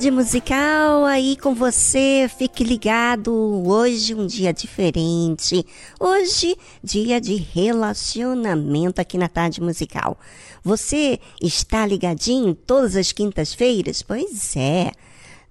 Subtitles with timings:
[0.00, 2.26] Tarde musical aí com você.
[2.38, 3.30] Fique ligado.
[3.68, 5.62] Hoje um dia diferente.
[6.00, 10.18] Hoje dia de relacionamento aqui na tarde musical.
[10.64, 14.00] Você está ligadinho todas as quintas-feiras?
[14.00, 14.90] Pois é.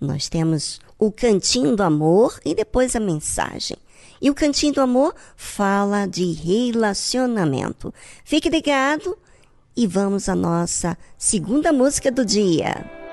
[0.02, 3.78] Nós temos o Cantinho do Amor e depois a mensagem.
[4.20, 7.94] E o Cantinho do Amor fala de relacionamento.
[8.26, 9.16] Fique ligado
[9.78, 13.09] e vamos à nossa segunda música do dia.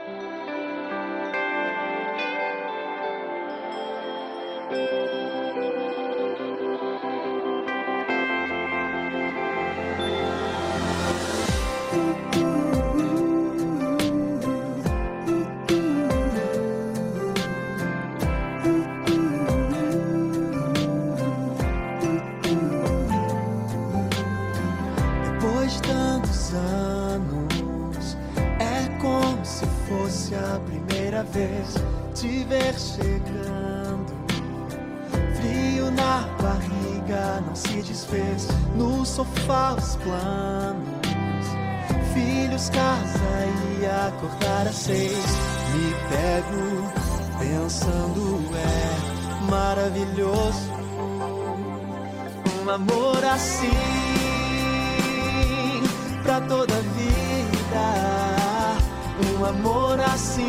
[59.38, 60.48] um amor assim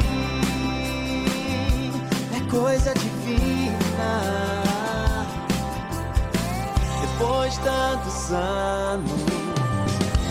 [2.35, 4.63] é coisa divina.
[7.01, 9.11] Depois tantos anos,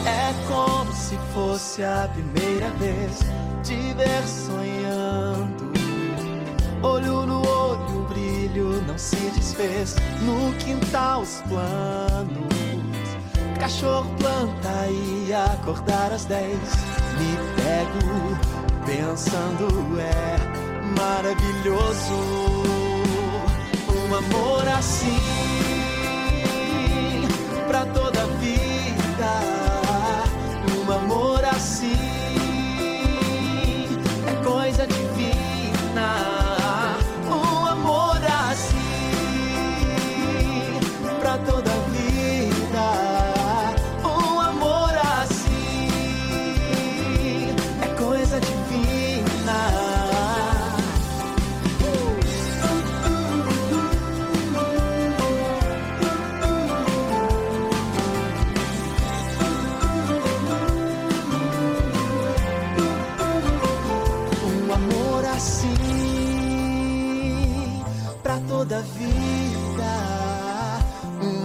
[0.06, 3.18] é como se fosse a primeira vez
[3.62, 5.72] te ver sonhando.
[6.82, 9.96] Olho no olho, o brilho não se desfez.
[10.22, 12.46] No quintal, os planos.
[13.58, 18.36] Cachorro planta e acordar às dez me pego
[18.84, 20.36] pensando é
[20.98, 22.14] maravilhoso
[23.88, 25.35] um amor assim.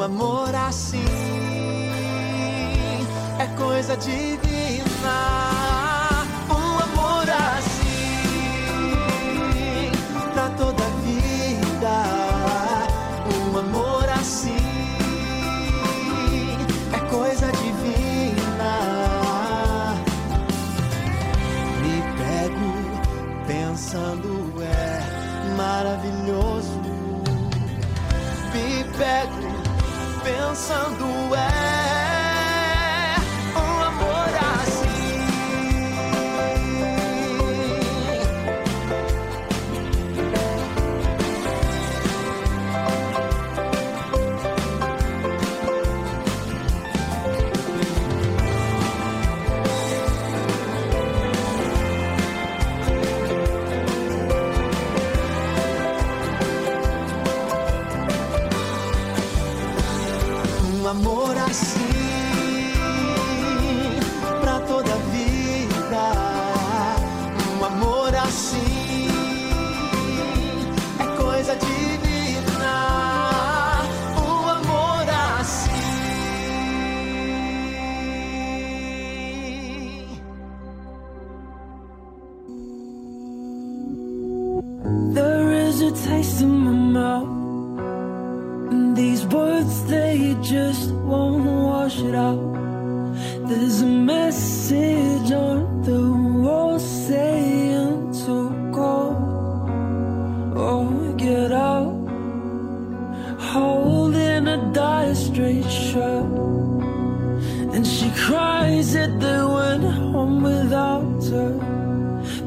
[0.03, 1.03] amor assim
[3.39, 4.30] é coisa de
[104.41, 106.25] in a dire straight shot
[107.75, 111.53] And she cries that they went home without her.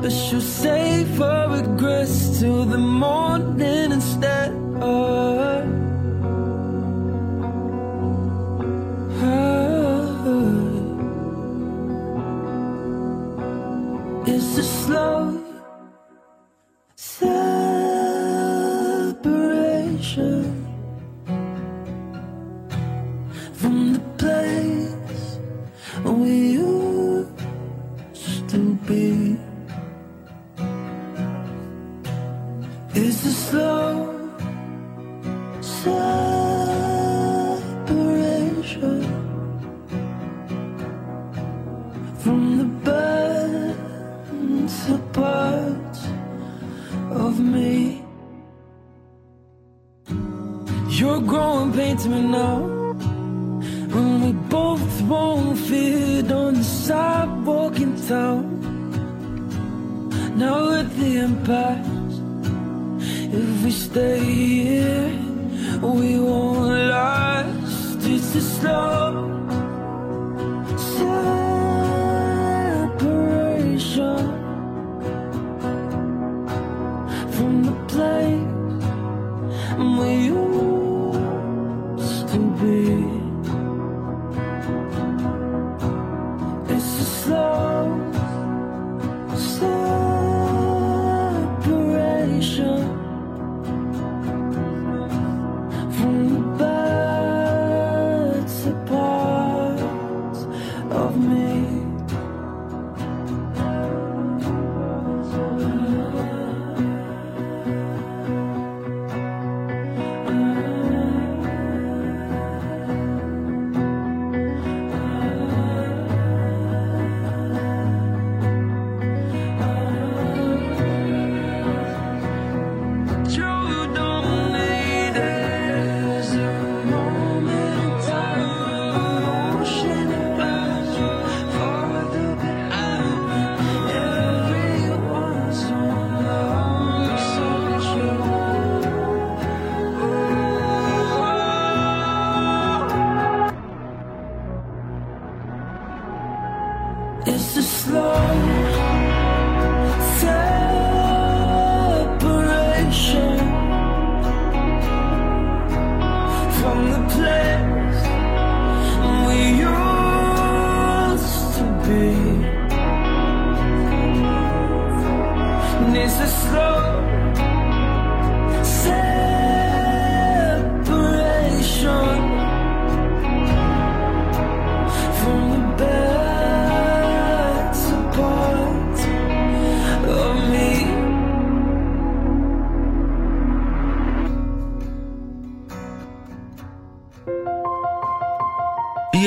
[0.00, 5.73] But she'll save her regrets till the morning instead of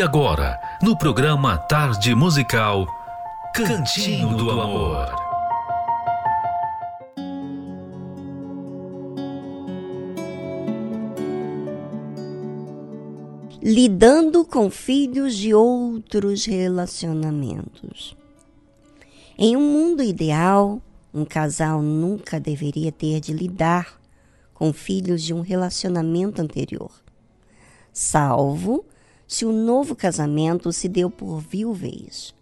[0.08, 2.88] agora, no programa Tarde Musical,
[3.54, 5.28] Cantinho do Amor.
[13.62, 18.16] lidando com filhos de outros relacionamentos.
[19.38, 20.82] Em um mundo ideal,
[21.14, 24.00] um casal nunca deveria ter de lidar
[24.54, 26.92] com filhos de um relacionamento anterior,
[27.92, 28.86] salvo
[29.28, 32.34] se o novo casamento se deu por viuvez.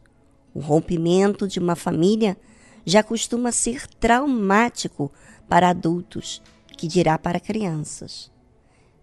[0.54, 2.38] O rompimento de uma família
[2.86, 5.12] já costuma ser traumático
[5.50, 6.42] para adultos,
[6.78, 8.32] que dirá para crianças.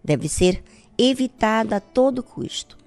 [0.03, 0.63] Deve ser
[0.97, 2.77] evitada a todo custo.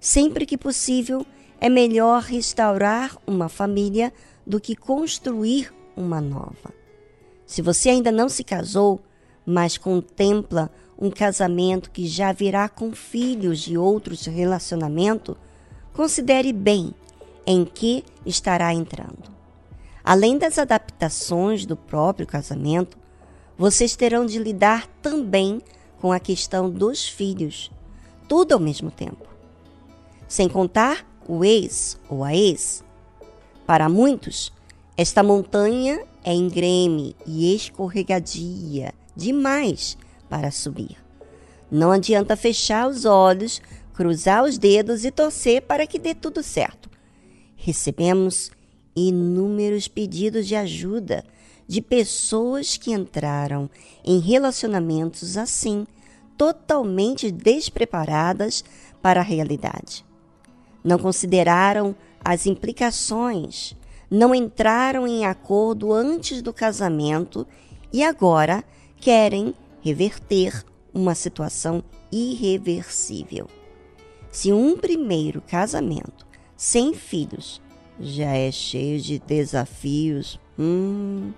[0.00, 1.26] Sempre que possível,
[1.60, 4.12] é melhor restaurar uma família
[4.46, 6.74] do que construir uma nova.
[7.46, 9.00] Se você ainda não se casou,
[9.44, 10.70] mas contempla
[11.02, 15.34] um casamento que já virá com filhos de outros relacionamentos,
[15.92, 16.94] considere bem
[17.44, 19.24] em que estará entrando.
[20.04, 22.96] Além das adaptações do próprio casamento,
[23.58, 25.60] vocês terão de lidar também
[26.00, 27.68] com a questão dos filhos,
[28.28, 29.26] tudo ao mesmo tempo.
[30.28, 32.84] Sem contar o ex ou a ex.
[33.66, 34.52] Para muitos,
[34.96, 39.98] esta montanha é íngreme e escorregadia demais
[40.32, 40.96] para subir.
[41.70, 43.60] Não adianta fechar os olhos,
[43.92, 46.88] cruzar os dedos e torcer para que dê tudo certo.
[47.54, 48.50] Recebemos
[48.96, 51.22] inúmeros pedidos de ajuda
[51.68, 53.68] de pessoas que entraram
[54.02, 55.86] em relacionamentos assim,
[56.34, 58.64] totalmente despreparadas
[59.02, 60.02] para a realidade.
[60.82, 63.76] Não consideraram as implicações,
[64.10, 67.46] não entraram em acordo antes do casamento
[67.92, 68.64] e agora
[68.98, 73.48] querem reverter uma situação irreversível.
[74.30, 77.60] Se um primeiro casamento sem filhos
[78.00, 81.32] já é cheio de desafios, hum,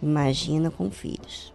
[0.00, 1.52] imagina com filhos.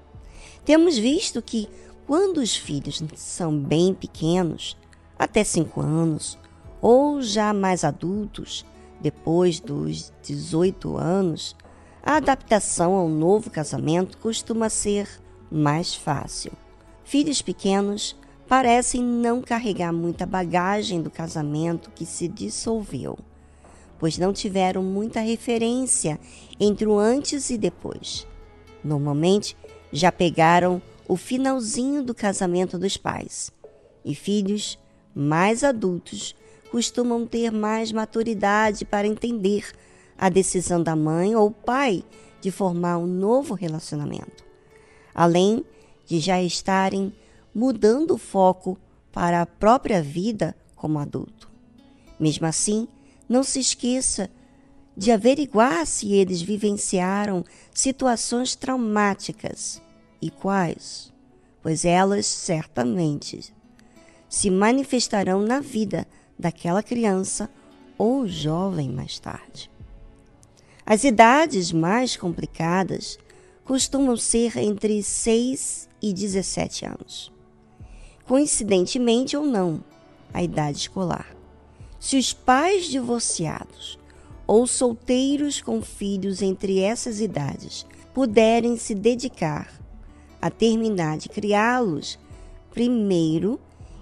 [0.66, 1.70] Temos visto que
[2.06, 4.78] quando os filhos são bem pequenos,
[5.18, 6.38] até 5 anos,
[6.82, 8.66] ou já mais adultos,
[9.00, 11.56] depois dos 18 anos,
[12.04, 15.08] a adaptação ao novo casamento costuma ser
[15.56, 16.52] mais fácil.
[17.06, 18.16] Filhos pequenos
[18.48, 23.18] parecem não carregar muita bagagem do casamento que se dissolveu,
[23.98, 26.20] pois não tiveram muita referência
[26.60, 28.28] entre o antes e depois.
[28.84, 29.56] Normalmente
[29.92, 33.52] já pegaram o finalzinho do casamento dos pais,
[34.04, 34.78] e filhos
[35.16, 36.36] mais adultos
[36.70, 39.72] costumam ter mais maturidade para entender
[40.18, 42.04] a decisão da mãe ou pai
[42.42, 44.45] de formar um novo relacionamento,
[45.16, 45.64] além
[46.06, 47.14] de já estarem
[47.54, 48.78] mudando o foco
[49.12, 51.50] para a própria vida como adulto.
[52.20, 52.88] Mesmo assim,
[53.28, 54.30] não se esqueça
[54.96, 57.44] de averiguar se eles vivenciaram
[57.74, 59.82] situações traumáticas
[60.22, 61.12] e quais,
[61.62, 63.54] pois elas certamente
[64.30, 66.06] se manifestarão na vida
[66.38, 67.50] daquela criança
[67.98, 69.72] ou jovem mais tarde.
[70.86, 73.18] As idades mais complicadas
[73.66, 77.32] costumam ser entre 6 e 17 anos.
[78.28, 79.84] Coincidentemente ou não,
[80.32, 81.36] a idade escolar.
[82.00, 83.98] Se os pais divorciados
[84.46, 89.74] ou solteiros com filhos entre essas idades puderem se dedicar
[90.40, 92.20] a terminar de criá-los
[92.72, 93.60] primeiro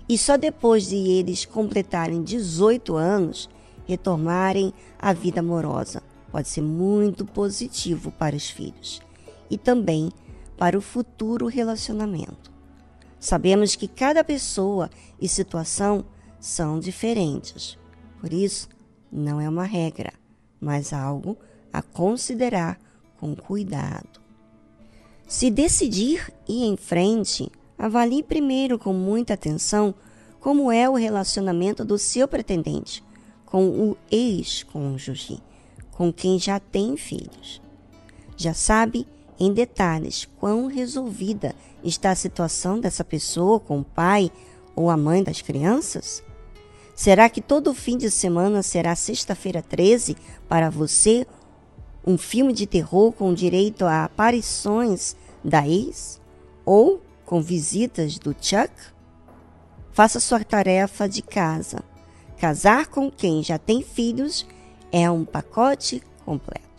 [0.09, 3.49] e só depois de eles completarem 18 anos
[3.87, 9.01] retomarem a vida amorosa pode ser muito positivo para os filhos
[9.53, 10.11] e também
[10.57, 12.51] para o futuro relacionamento.
[13.19, 14.89] Sabemos que cada pessoa
[15.21, 16.03] e situação
[16.39, 17.77] são diferentes,
[18.19, 18.67] por isso,
[19.11, 20.11] não é uma regra,
[20.59, 21.37] mas algo
[21.71, 22.79] a considerar
[23.17, 24.21] com cuidado.
[25.27, 29.93] Se decidir ir em frente, avalie primeiro com muita atenção
[30.39, 33.03] como é o relacionamento do seu pretendente
[33.45, 35.41] com o ex-cônjuge
[35.93, 37.61] com quem já tem filhos.
[38.35, 39.07] Já sabe
[39.39, 44.31] em detalhes quão resolvida está a situação dessa pessoa com o pai
[44.75, 46.23] ou a mãe das crianças?
[46.95, 50.15] Será que todo fim de semana será sexta-feira 13
[50.47, 51.25] para você?
[52.05, 56.21] Um filme de terror com direito a aparições da ex?
[56.65, 58.71] Ou com visitas do Chuck?
[59.91, 61.83] Faça sua tarefa de casa.
[62.37, 64.45] Casar com quem já tem filhos
[64.91, 66.72] é um pacote completo.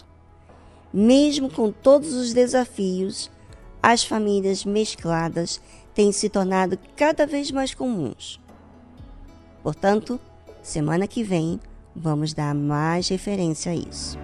[0.96, 3.28] Mesmo com todos os desafios,
[3.82, 5.60] as famílias mescladas
[5.92, 8.40] têm se tornado cada vez mais comuns.
[9.60, 10.20] Portanto,
[10.62, 11.58] semana que vem
[11.96, 14.16] vamos dar mais referência a isso.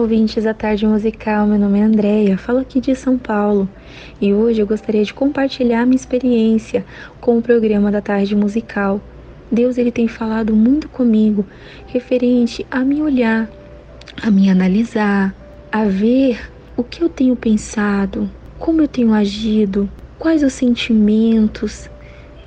[0.00, 1.46] Ouvintes da Tarde Musical.
[1.46, 3.68] Meu nome é Andréia, falo aqui de São Paulo
[4.18, 6.86] e hoje eu gostaria de compartilhar minha experiência
[7.20, 8.98] com o programa da Tarde Musical.
[9.52, 11.44] Deus ele tem falado muito comigo
[11.86, 13.50] referente a me olhar,
[14.22, 15.34] a me analisar,
[15.70, 19.86] a ver o que eu tenho pensado, como eu tenho agido,
[20.18, 21.90] quais os sentimentos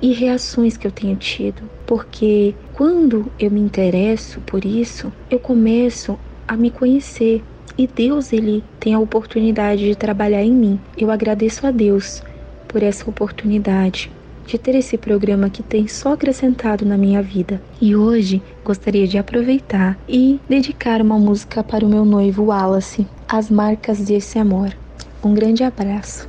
[0.02, 1.62] e reações que eu tenho tido.
[1.86, 7.42] Porque quando eu me interesso por isso, eu começo a me conhecer
[7.76, 10.80] e Deus ele tem a oportunidade de trabalhar em mim.
[10.96, 12.22] Eu agradeço a Deus
[12.68, 14.10] por essa oportunidade
[14.46, 17.60] de ter esse programa que tem só acrescentado na minha vida.
[17.80, 23.50] E hoje gostaria de aproveitar e dedicar uma música para o meu noivo Wallace, As
[23.50, 24.74] Marcas desse Amor.
[25.22, 26.28] Um grande abraço.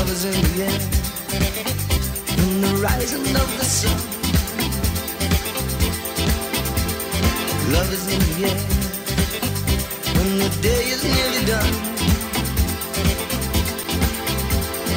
[0.00, 0.78] Love is in the air,
[2.62, 3.98] the rising of the sun.
[7.70, 8.60] Love is in the air,
[10.16, 11.74] when the day is nearly done.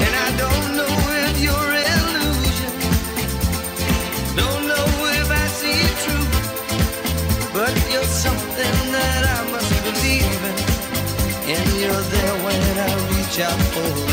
[0.05, 0.93] And I don't know
[1.27, 2.71] if you're illusion,
[4.39, 4.87] don't know
[5.19, 5.83] if I see
[7.51, 10.57] but you're something that I must believe in,
[11.55, 14.12] and you're there when I reach out for you.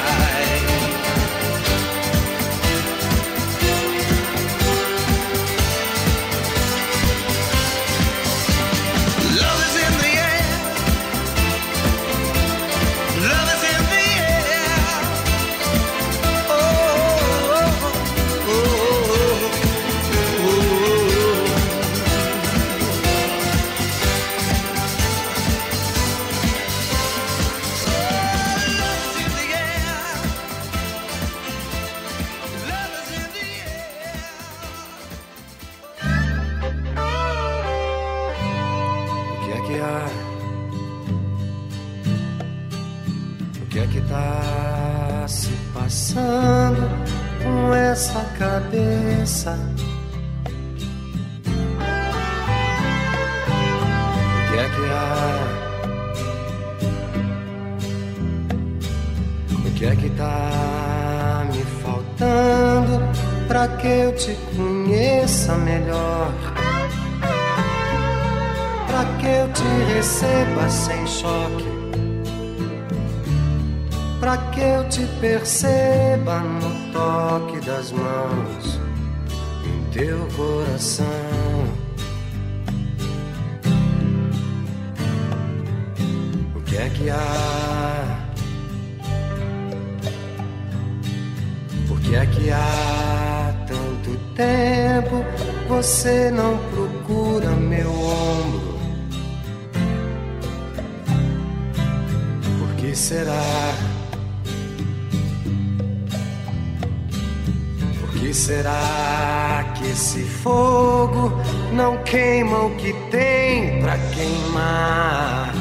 [112.61, 115.53] O que tem pra queimar?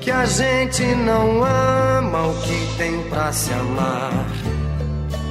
[0.00, 4.12] Que a gente não ama o que tem pra se amar.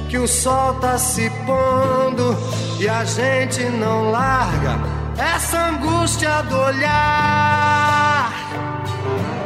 [0.08, 2.36] Que o sol tá se pondo
[2.78, 4.78] e a gente não larga
[5.16, 8.32] essa angústia do olhar.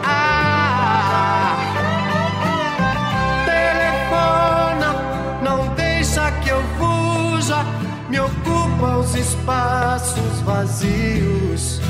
[0.06, 1.56] Ah,
[3.44, 4.94] telefona,
[5.42, 7.64] não deixa que eu fuja,
[8.84, 11.80] ocupa os espaços vazios.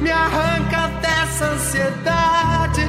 [0.00, 2.82] Me arranca dessa ansiedade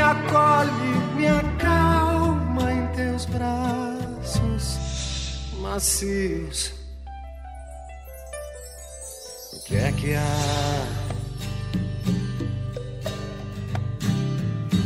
[0.00, 0.70] acolhe,
[1.16, 4.78] me acalma em teus braços
[5.60, 6.72] macios.
[9.52, 10.86] O que é que há?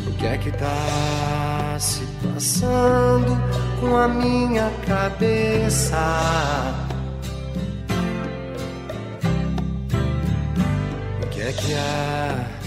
[0.08, 3.36] O que é que tá se passando
[3.80, 5.96] com a minha cabeça?
[11.40, 12.59] é que há?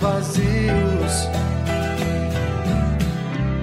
[0.00, 1.28] Vazios.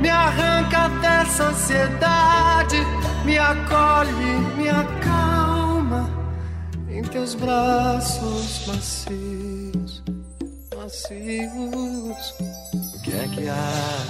[0.01, 2.77] Me arranca dessa ansiedade,
[3.25, 6.09] me acolhe, me acalma
[6.89, 10.03] em teus braços macios,
[10.75, 12.33] macios.
[12.95, 14.05] O que é que há?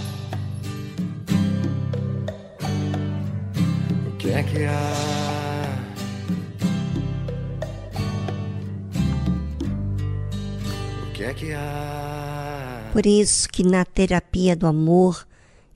[4.07, 5.34] O que é que há?
[12.93, 15.27] Por isso que na terapia do amor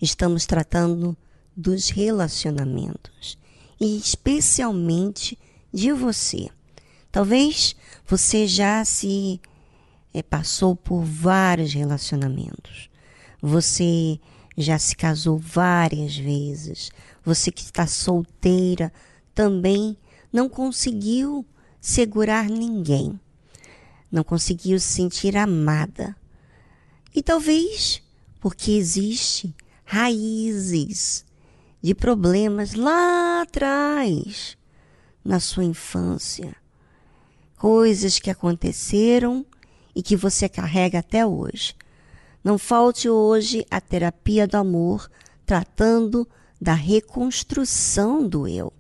[0.02, 1.18] estamos tratando
[1.56, 3.38] dos relacionamentos
[3.80, 5.38] e especialmente
[5.74, 6.50] de você.
[7.12, 7.76] Talvez
[8.06, 9.42] você já se
[10.14, 12.90] é, passou por vários relacionamentos.
[13.42, 14.20] Você
[14.58, 16.92] já se casou várias vezes.
[17.24, 18.94] Você que está solteira
[19.34, 19.98] também
[20.32, 21.46] não conseguiu
[21.82, 23.20] segurar ninguém
[24.12, 26.16] não conseguiu se sentir amada.
[27.14, 28.02] E talvez
[28.40, 29.54] porque existe
[29.86, 31.26] raízes
[31.82, 34.58] de problemas lá atrás,
[35.24, 36.56] na sua infância.
[37.58, 39.46] Coisas que aconteceram
[39.96, 41.76] e que você carrega até hoje.
[42.44, 45.10] Não falte hoje a terapia do amor
[45.46, 46.28] tratando
[46.62, 48.72] da reconstrução do eu.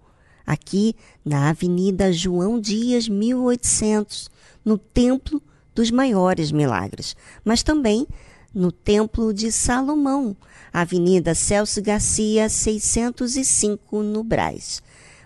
[0.45, 4.29] Aqui na Avenida João Dias, 1800,
[4.63, 5.41] no Templo
[5.73, 8.07] dos Maiores Milagres, mas também
[8.53, 10.35] no Templo de Salomão,
[10.73, 14.81] Avenida Celso Garcia, 605, no Brás.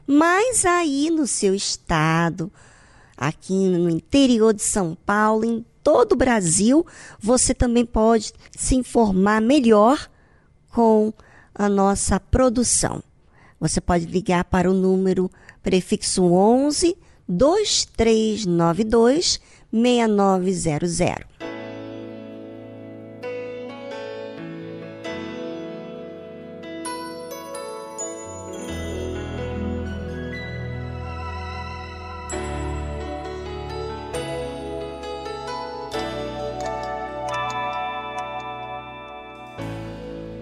[0.06, 2.52] Mas aí no seu estado,
[3.18, 6.86] aqui no interior de São Paulo, em todo o Brasil,
[7.20, 10.10] você também pode se informar melhor
[10.70, 11.14] com
[11.54, 13.02] a nossa produção.
[13.60, 15.32] Você pode ligar para o número
[15.62, 16.98] prefixo 11
[17.28, 19.40] 2392
[19.72, 21.26] 6900.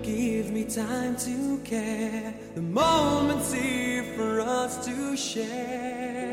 [0.03, 2.33] Give me time to care.
[2.55, 6.30] The moment's here for us to share.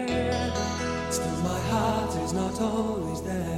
[2.33, 3.58] not always there.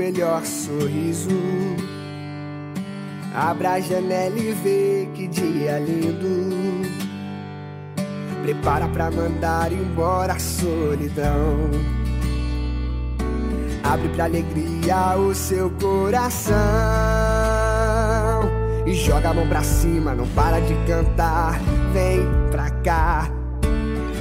[0.00, 1.28] Melhor sorriso.
[3.34, 6.88] Abra a janela e vê que dia lindo.
[8.42, 11.70] Prepara pra mandar embora a solidão.
[13.84, 16.56] Abre pra alegria o seu coração.
[18.86, 21.60] E joga a mão pra cima, não para de cantar.
[21.92, 23.30] Vem pra cá,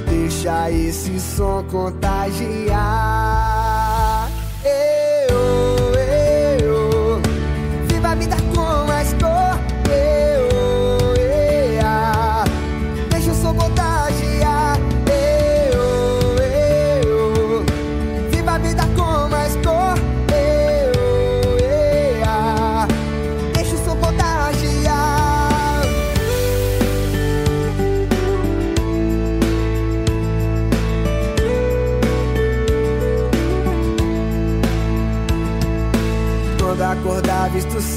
[0.09, 3.18] deixa esse som contagiar.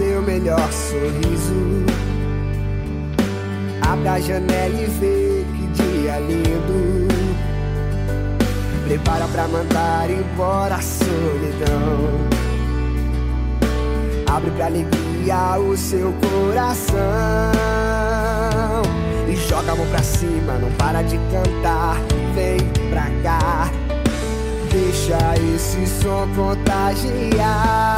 [0.03, 1.87] Seu melhor sorriso.
[3.81, 7.07] Abra a janela e vê que dia lindo.
[8.89, 12.19] Prepara pra mandar embora a solidão.
[14.29, 16.99] Abre pra alegria o seu coração.
[19.29, 21.97] E joga a mão pra cima, não para de cantar.
[22.35, 22.59] Vem
[22.91, 23.71] pra cá.
[24.69, 27.93] Deixa esse som contagiar.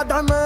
[0.00, 0.39] Na palma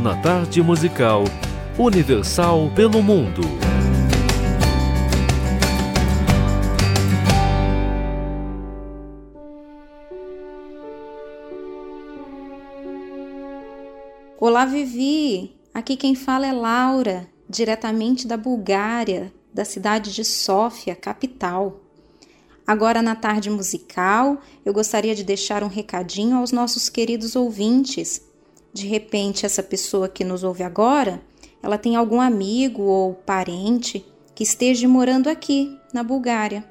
[0.00, 1.24] na tarde musical,
[1.78, 3.42] Universal pelo Mundo.
[14.38, 15.54] Olá, Vivi!
[15.74, 21.78] Aqui quem fala é Laura, diretamente da Bulgária, da cidade de Sófia, capital.
[22.66, 28.29] Agora, na tarde musical, eu gostaria de deixar um recadinho aos nossos queridos ouvintes.
[28.72, 31.20] De repente, essa pessoa que nos ouve agora,
[31.62, 34.04] ela tem algum amigo ou parente
[34.34, 36.64] que esteja morando aqui, na Bulgária.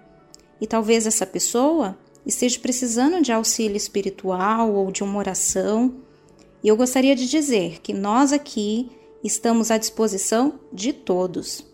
[0.59, 5.93] E talvez essa pessoa esteja precisando de auxílio espiritual ou de uma oração.
[6.63, 8.89] E eu gostaria de dizer que nós aqui
[9.23, 11.65] estamos à disposição de todos.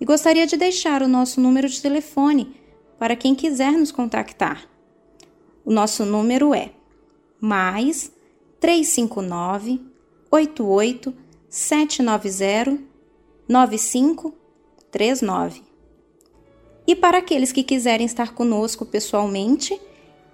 [0.00, 2.56] E gostaria de deixar o nosso número de telefone
[2.98, 4.68] para quem quiser nos contactar.
[5.64, 6.70] O nosso número é
[7.40, 8.12] mais
[8.60, 9.80] 359
[10.30, 11.12] 88
[11.48, 12.78] 790
[13.48, 15.62] 9539.
[16.86, 19.76] E para aqueles que quiserem estar conosco pessoalmente,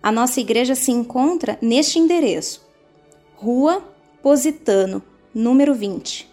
[0.02, 2.62] a nossa igreja se encontra neste endereço:
[3.36, 3.82] Rua
[4.22, 5.02] Positano,
[5.34, 6.30] número 20.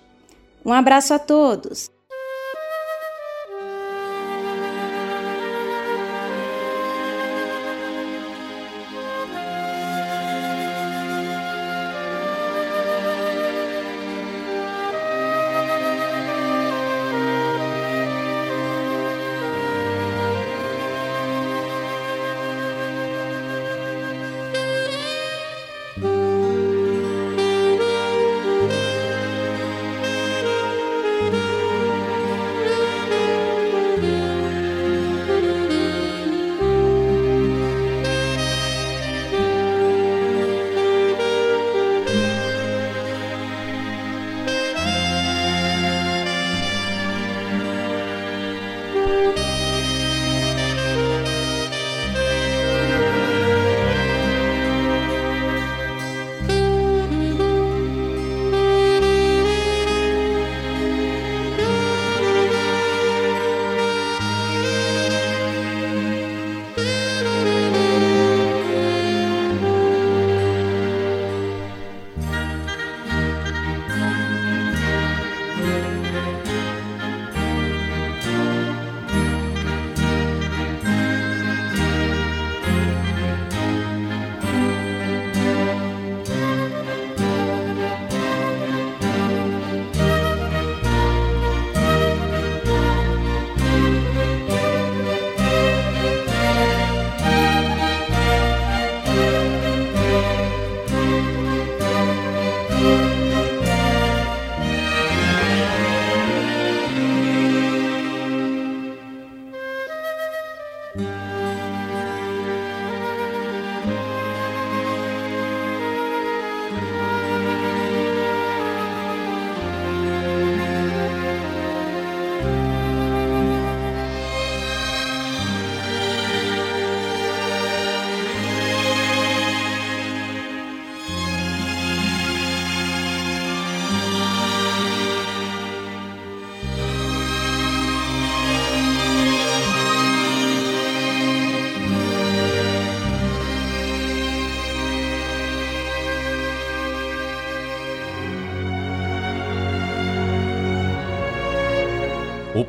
[0.66, 1.93] Um abraço a todos!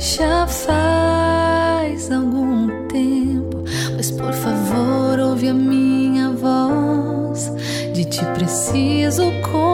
[0.00, 7.52] Já faz algum tempo, mas por favor ouve a minha voz.
[7.92, 9.69] De ti preciso como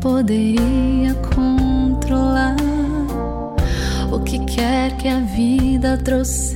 [0.00, 2.56] poderia controlar
[4.10, 6.49] o que quer que a vida trouxesse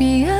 [0.00, 0.39] para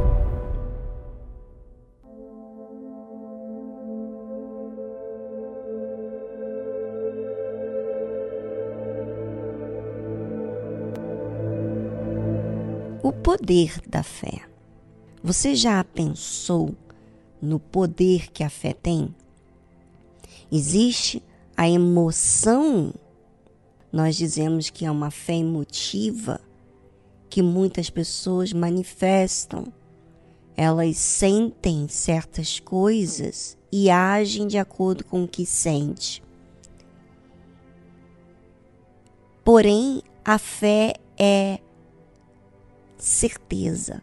[13.41, 14.43] Poder da fé.
[15.23, 16.75] Você já pensou
[17.41, 19.13] no poder que a fé tem?
[20.51, 21.23] Existe
[21.57, 22.93] a emoção,
[23.91, 26.39] nós dizemos que é uma fé emotiva,
[27.31, 29.65] que muitas pessoas manifestam.
[30.55, 36.21] Elas sentem certas coisas e agem de acordo com o que sente.
[39.43, 41.59] Porém, a fé é
[43.01, 43.99] certeza.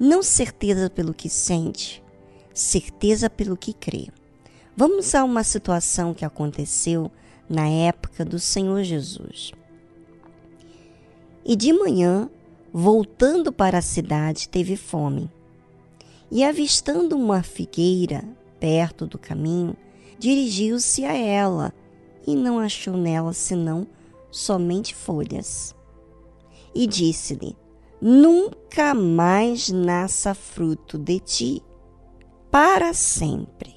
[0.00, 2.02] Não certeza pelo que sente,
[2.54, 4.08] certeza pelo que crê.
[4.74, 7.10] Vamos a uma situação que aconteceu
[7.48, 9.52] na época do Senhor Jesus.
[11.44, 12.30] E de manhã,
[12.72, 15.30] voltando para a cidade, teve fome.
[16.30, 18.24] E avistando uma figueira
[18.58, 19.76] perto do caminho,
[20.18, 21.72] dirigiu-se a ela
[22.26, 23.86] e não achou nela senão
[24.30, 25.74] somente folhas.
[26.74, 27.56] E disse-lhe:
[28.00, 31.62] nunca mais nasça fruto de ti,
[32.50, 33.76] para sempre.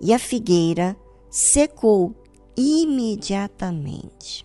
[0.00, 0.96] E a figueira
[1.30, 2.14] secou
[2.56, 4.44] imediatamente.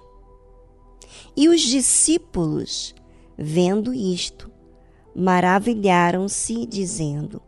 [1.35, 2.95] E os discípulos,
[3.37, 4.51] vendo isto,
[5.15, 7.41] maravilharam-se, dizendo: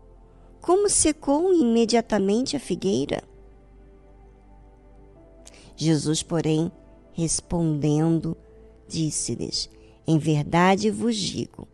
[0.60, 3.24] Como secou imediatamente a figueira?
[5.76, 6.72] Jesus, porém,
[7.14, 8.38] respondendo,
[8.88, 9.70] disse-lhes:
[10.08, 11.68] em verdade vos digo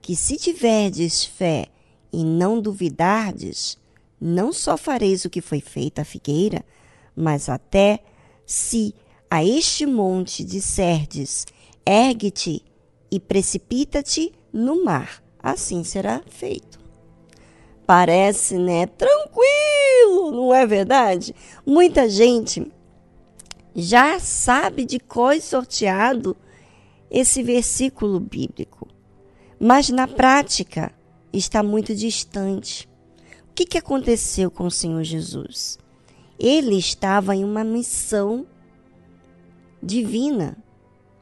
[0.00, 1.66] que se tiverdes fé
[2.12, 3.78] e não duvidardes,
[4.20, 6.64] não só fareis o que foi feito à figueira,
[7.16, 8.00] mas até
[8.46, 8.94] se
[9.30, 11.46] a este monte disserdes,
[11.86, 12.62] ergue-te
[13.10, 16.78] e precipita-te no mar, assim será feito.
[17.86, 21.34] Parece, né, tranquilo, não é verdade?
[21.66, 22.70] Muita gente
[23.74, 26.36] já sabe de cor sorteado
[27.10, 28.88] esse versículo bíblico,
[29.58, 30.92] mas na prática
[31.32, 32.88] está muito distante.
[33.50, 35.78] O que, que aconteceu com o Senhor Jesus?
[36.38, 38.46] Ele estava em uma missão
[39.82, 40.56] divina,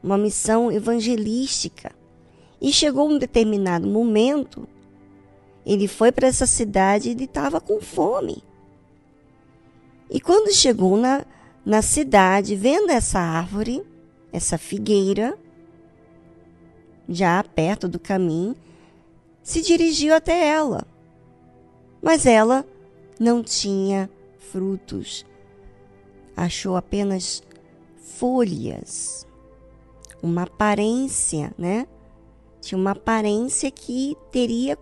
[0.01, 1.91] uma missão evangelística.
[2.59, 4.67] E chegou um determinado momento,
[5.65, 8.43] ele foi para essa cidade e ele estava com fome.
[10.09, 11.25] E quando chegou na,
[11.65, 13.83] na cidade, vendo essa árvore,
[14.31, 15.37] essa figueira,
[17.13, 18.55] já perto do caminho,
[19.41, 20.85] se dirigiu até ela.
[22.01, 22.65] Mas ela
[23.19, 25.25] não tinha frutos.
[26.35, 27.43] Achou apenas
[27.97, 29.27] folhas.
[30.21, 31.87] Uma aparência, né?
[32.61, 34.77] Tinha uma aparência que teria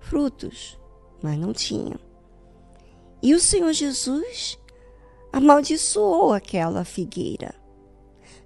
[0.00, 0.78] frutos,
[1.22, 1.98] mas não tinha.
[3.22, 4.58] E o Senhor Jesus
[5.32, 7.54] amaldiçoou aquela figueira.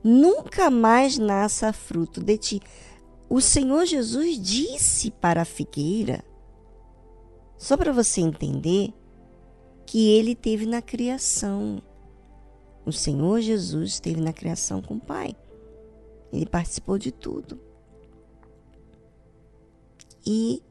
[0.02, 2.62] Nunca mais nasça fruto de ti
[3.34, 6.24] o Senhor Jesus disse para a figueira,
[7.58, 8.94] só para você entender,
[9.84, 11.82] que ele teve na criação.
[12.86, 15.34] O Senhor Jesus esteve na criação com o Pai.
[16.32, 17.58] Ele participou de tudo.
[20.24, 20.62] E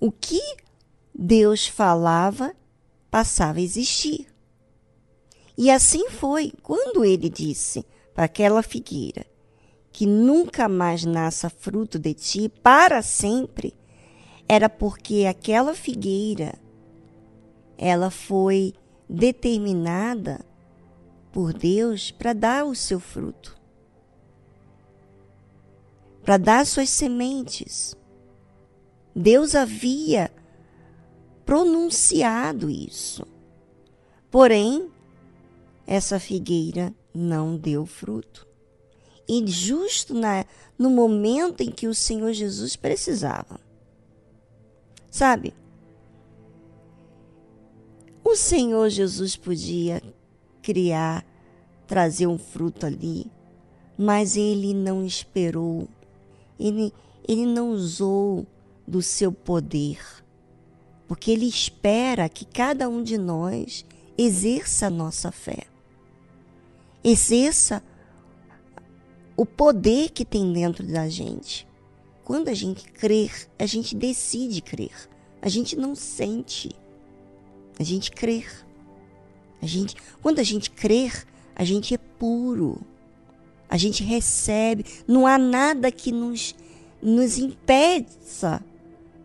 [0.00, 0.40] o que
[1.12, 2.54] Deus falava
[3.10, 4.28] passava a existir.
[5.56, 9.26] E assim foi quando ele disse para aquela figueira
[9.92, 13.74] que nunca mais nasça fruto de ti para sempre,
[14.48, 16.54] era porque aquela figueira
[17.76, 18.74] ela foi
[19.08, 20.44] determinada
[21.30, 23.56] por Deus para dar o seu fruto,
[26.24, 27.96] para dar suas sementes.
[29.14, 30.30] Deus havia
[31.44, 33.26] pronunciado isso.
[34.30, 34.90] Porém,
[35.86, 38.47] essa figueira não deu fruto.
[39.28, 40.44] E justo na,
[40.78, 43.60] no momento em que o Senhor Jesus precisava.
[45.10, 45.52] Sabe?
[48.24, 50.02] O Senhor Jesus podia
[50.62, 51.24] criar,
[51.86, 53.26] trazer um fruto ali,
[53.96, 55.88] mas ele não esperou,
[56.60, 56.92] ele,
[57.26, 58.46] ele não usou
[58.86, 59.98] do seu poder,
[61.06, 63.84] porque ele espera que cada um de nós
[64.16, 65.64] exerça a nossa fé,
[67.02, 67.82] exerça
[69.38, 71.64] o poder que tem dentro da gente.
[72.24, 75.08] Quando a gente crer, a gente decide crer,
[75.40, 76.74] a gente não sente,
[77.78, 78.66] a gente crer.
[79.62, 81.24] A gente, quando a gente crer,
[81.54, 82.80] a gente é puro.
[83.68, 84.84] A gente recebe.
[85.06, 86.54] Não há nada que nos,
[87.00, 88.60] nos impeça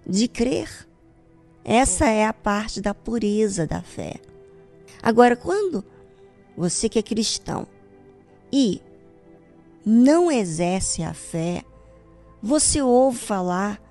[0.06, 0.88] de crer.
[1.66, 4.16] Essa é a parte da pureza da fé.
[5.02, 5.84] Agora, quando
[6.56, 7.66] você que é cristão
[8.52, 8.80] e
[9.86, 11.64] não exerce a fé,
[12.42, 13.82] você ouve falar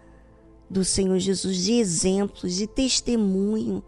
[0.69, 3.83] do Senhor Jesus de exemplos, de testemunho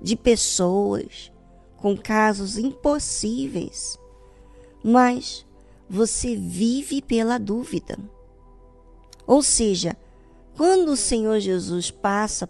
[0.00, 1.32] de pessoas
[1.76, 3.98] com casos impossíveis,
[4.82, 5.46] mas
[5.88, 7.98] você vive pela dúvida.
[9.26, 9.96] Ou seja,
[10.56, 12.48] quando o Senhor Jesus passa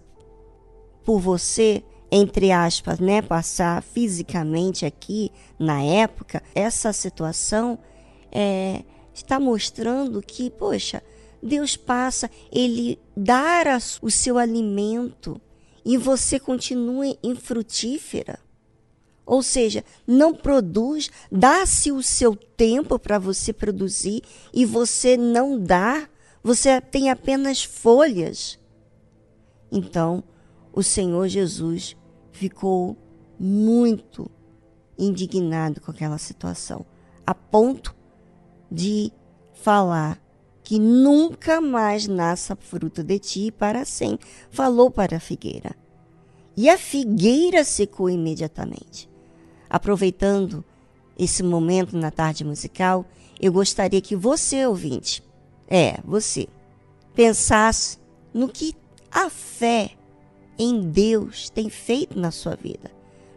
[1.05, 7.79] por você, entre aspas, né, passar fisicamente aqui na época, essa situação
[8.35, 8.83] é,
[9.15, 11.03] está mostrando que, poxa,
[11.41, 15.41] Deus passa, Ele dá o seu alimento
[15.85, 18.39] e você continua infrutífera.
[19.27, 24.23] Ou seja, não produz, dá-se o seu tempo para você produzir
[24.53, 26.09] e você não dá,
[26.43, 28.59] você tem apenas folhas.
[29.73, 30.23] Então,
[30.73, 31.97] o Senhor Jesus
[32.33, 32.97] ficou
[33.39, 34.31] muito
[34.99, 36.85] indignado com aquela situação,
[37.27, 37.95] a ponto
[38.71, 39.13] de
[39.53, 40.21] falar
[40.63, 44.27] que nunca mais nasça fruto de ti para sempre.
[44.51, 45.77] Falou para a figueira.
[46.57, 49.09] E a figueira secou imediatamente.
[49.69, 50.65] Aproveitando
[51.19, 53.05] esse momento na tarde musical,
[53.41, 55.23] eu gostaria que você, ouvinte,
[55.69, 56.49] é, você,
[57.15, 57.99] pensasse
[58.33, 58.75] no que
[59.11, 59.91] a fé
[60.59, 62.91] em Deus tem feito na sua vida.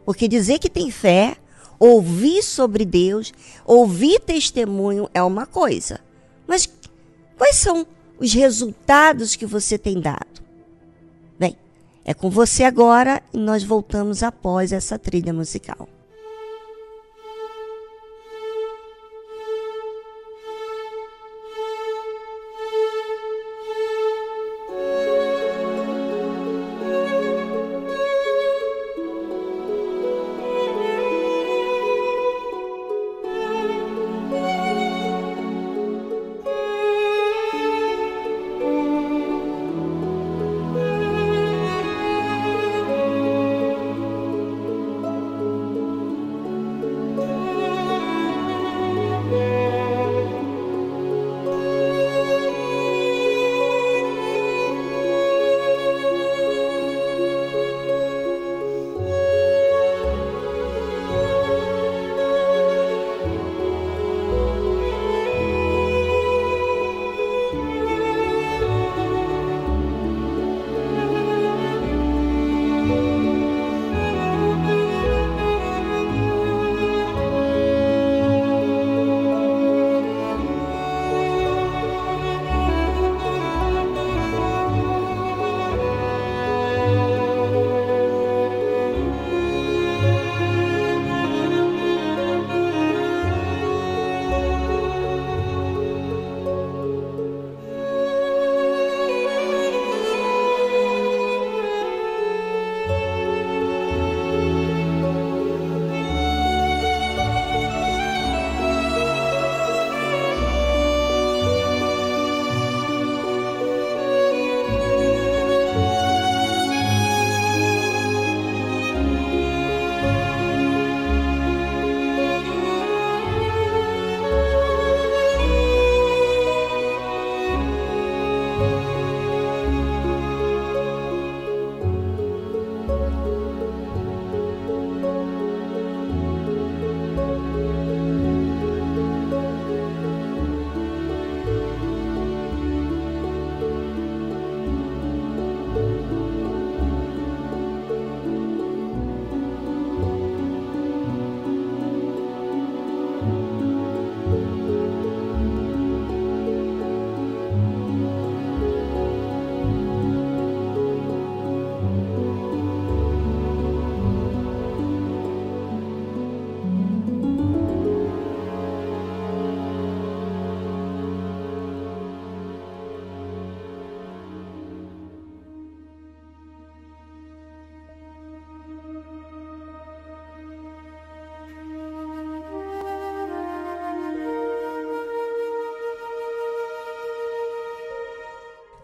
[0.05, 1.37] Porque dizer que tem fé,
[1.79, 3.33] ouvir sobre Deus,
[3.65, 5.99] ouvir testemunho é uma coisa.
[6.47, 6.69] Mas
[7.37, 7.85] quais são
[8.19, 10.41] os resultados que você tem dado?
[11.39, 11.57] Bem,
[12.03, 15.87] é com você agora e nós voltamos após essa trilha musical.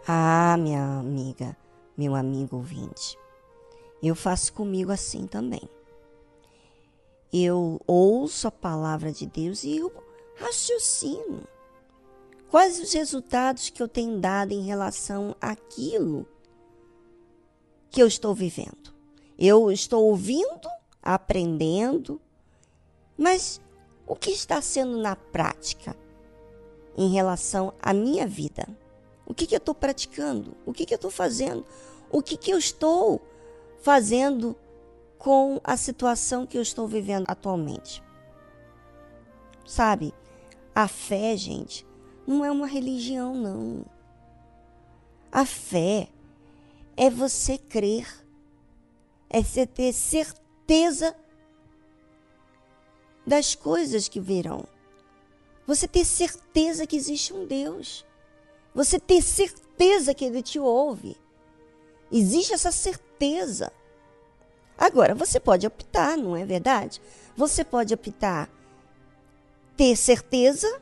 [0.06, 1.56] Ah, minha amiga,
[1.98, 3.18] meu amigo ouvinte,
[4.02, 5.62] eu faço comigo assim também.
[7.32, 9.94] Eu ouço a palavra de Deus e eu
[10.36, 11.48] raciocino.
[12.52, 16.28] Quais os resultados que eu tenho dado em relação àquilo
[17.90, 18.94] que eu estou vivendo?
[19.40, 20.68] Eu estou ouvindo,
[21.02, 22.20] aprendendo,
[23.18, 23.62] mas
[24.06, 25.96] o que está sendo na prática
[26.98, 28.68] em relação à minha vida?
[29.26, 30.56] O que, que eu estou praticando?
[30.66, 31.66] O que, que eu estou fazendo?
[32.12, 33.22] O que, que eu estou
[33.82, 34.56] fazendo
[35.18, 38.04] com a situação que eu estou vivendo atualmente?
[39.66, 40.14] Sabe,
[40.76, 41.86] a fé, gente,
[42.28, 43.86] não é uma religião, não.
[45.32, 46.10] A fé
[46.96, 48.08] é você crer,
[49.30, 51.16] é você ter certeza
[53.26, 54.66] das coisas que virão.
[55.66, 58.06] Você ter certeza que existe um Deus.
[58.74, 61.18] Você ter certeza que Ele te ouve.
[62.12, 63.72] Existe essa certeza.
[64.78, 67.02] Agora, você pode optar, não é verdade?
[67.36, 68.50] Você pode optar
[69.76, 70.82] ter certeza,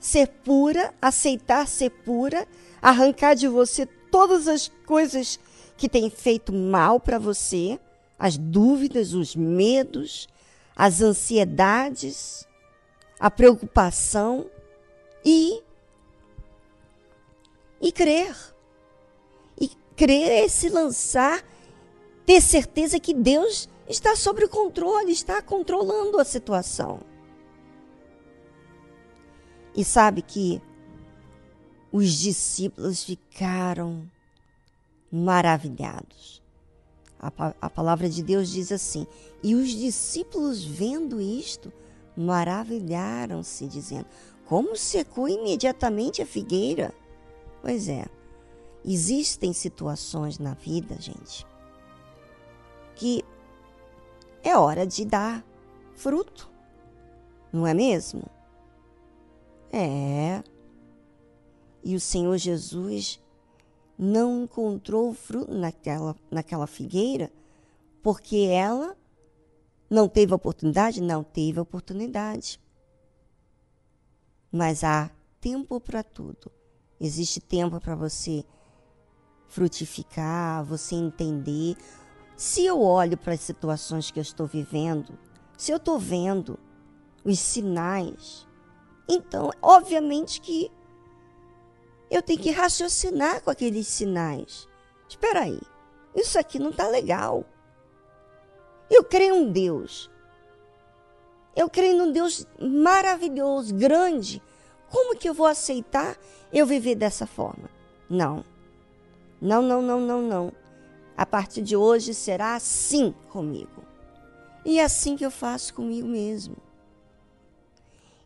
[0.00, 2.46] ser pura, aceitar ser pura,
[2.80, 5.38] arrancar de você todas as coisas
[5.76, 7.78] que têm feito mal para você,
[8.18, 10.28] as dúvidas, os medos,
[10.76, 12.46] as ansiedades,
[13.18, 14.46] a preocupação
[15.24, 15.62] e
[17.80, 18.36] e crer.
[19.60, 21.42] E crer é se lançar,
[22.26, 27.00] ter certeza que Deus está sob o controle, está controlando a situação.
[29.74, 30.60] E sabe que
[31.92, 34.08] os discípulos ficaram
[35.10, 36.40] maravilhados.
[37.18, 39.06] A, a, palavra de Deus diz assim:
[39.42, 41.72] E os discípulos, vendo isto,
[42.16, 44.06] maravilharam-se, dizendo:
[44.46, 46.94] Como secou imediatamente a figueira?
[47.60, 48.06] Pois é,
[48.84, 51.46] existem situações na vida, gente,
[52.94, 53.24] que
[54.42, 55.44] é hora de dar
[55.94, 56.50] fruto,
[57.52, 58.22] não é mesmo?
[59.72, 60.42] É.
[61.82, 63.20] E o Senhor Jesus
[63.98, 67.30] não encontrou fruto naquela, naquela figueira
[68.02, 68.96] porque ela
[69.88, 71.00] não teve oportunidade?
[71.00, 72.60] Não teve oportunidade.
[74.50, 75.10] Mas há
[75.40, 76.50] tempo para tudo.
[77.00, 78.44] Existe tempo para você
[79.48, 81.76] frutificar, você entender.
[82.36, 85.18] Se eu olho para as situações que eu estou vivendo,
[85.56, 86.58] se eu estou vendo
[87.24, 88.46] os sinais,
[89.08, 90.70] então, obviamente que
[92.10, 94.68] eu tenho que raciocinar com aqueles sinais.
[95.08, 95.60] Espera aí,
[96.14, 97.44] isso aqui não está legal.
[98.90, 100.10] Eu creio em Deus.
[101.56, 104.42] Eu creio num Deus maravilhoso, grande,
[104.88, 106.16] como que eu vou aceitar
[106.52, 107.70] eu viver dessa forma?
[108.08, 108.44] Não.
[109.40, 110.52] Não, não, não, não, não.
[111.16, 113.84] A partir de hoje será assim comigo.
[114.64, 116.56] E é assim que eu faço comigo mesmo.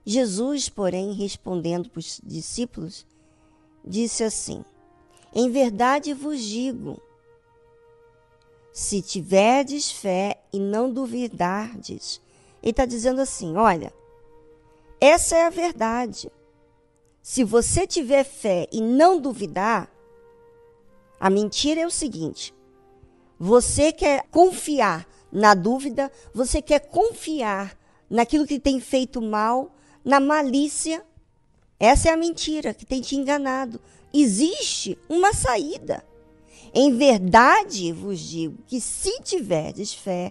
[0.05, 3.07] Jesus, porém, respondendo para os discípulos,
[3.85, 4.65] disse assim:
[5.33, 7.01] Em verdade vos digo,
[8.75, 12.21] se tiverdes fé e não duvidardes.
[12.61, 13.93] Ele está dizendo assim: olha,
[15.01, 16.31] essa é a verdade.
[17.27, 19.91] Se você tiver fé e não duvidar,
[21.19, 22.55] a mentira é o seguinte:
[23.39, 27.79] você quer confiar na dúvida, você quer confiar
[28.11, 29.75] naquilo que tem feito mal,
[30.05, 31.03] na malícia.
[31.81, 33.81] Essa é a mentira que tem te enganado.
[34.13, 36.05] Existe uma saída.
[36.75, 40.31] Em verdade vos digo que se tiverdes fé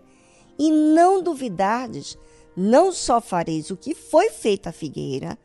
[0.59, 2.19] e não duvidardes,
[2.55, 5.39] não só fareis o que foi feito à figueira,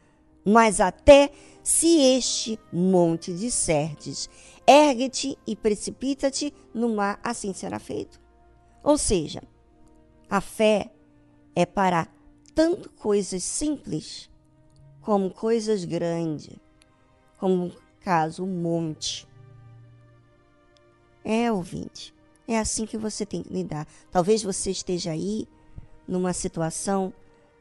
[0.48, 1.30] mas até
[1.62, 4.30] se este monte disserdes,
[4.66, 8.18] ergue-te e precipita-te no mar, assim será feito.
[8.82, 9.42] Ou seja,
[10.30, 10.90] a fé
[11.54, 12.08] é para
[12.54, 14.30] tanto coisas simples
[15.02, 16.56] como coisas grandes,
[17.38, 17.70] como
[18.00, 19.28] caso o monte.
[21.22, 22.14] É, ouvinte,
[22.46, 23.86] é assim que você tem que lidar.
[24.10, 25.46] Talvez você esteja aí
[26.06, 27.12] numa situação